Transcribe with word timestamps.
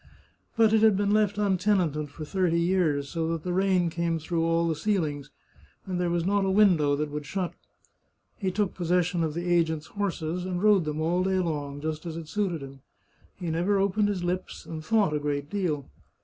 But 0.57 0.73
it 0.73 0.81
had 0.81 0.97
been 0.97 1.11
left 1.11 1.37
untenanted 1.37 2.09
for 2.09 2.25
thirty 2.25 2.59
years, 2.59 3.07
so 3.09 3.27
that 3.27 3.43
the 3.43 3.53
rain 3.53 3.91
came 3.91 4.17
through 4.17 4.43
all 4.43 4.67
the 4.67 4.73
ceilings, 4.73 5.29
and 5.85 6.01
there 6.01 6.09
was 6.09 6.25
not 6.25 6.43
a 6.43 6.49
window 6.49 6.95
that 6.95 7.11
would 7.11 7.23
shut. 7.27 7.53
He 8.35 8.49
took 8.49 8.73
possession 8.73 9.23
of 9.23 9.35
the 9.35 9.45
agent's 9.47 9.85
horses, 9.93 10.43
and 10.43 10.59
rode 10.59 10.85
them 10.85 11.01
all 11.01 11.21
day 11.21 11.37
long, 11.37 11.81
just 11.81 12.07
as 12.07 12.17
it 12.17 12.27
suited 12.27 12.63
him. 12.63 12.81
He 13.35 13.51
never 13.51 13.77
opened 13.77 14.07
his 14.07 14.23
lips, 14.23 14.65
and 14.65 14.83
thought 14.83 15.13
a 15.13 15.19
great 15.19 15.51
deal. 15.51 15.87